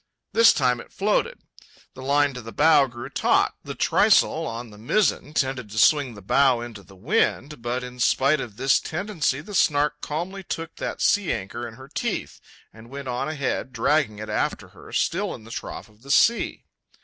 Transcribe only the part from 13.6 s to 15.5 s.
dragging it after her, still in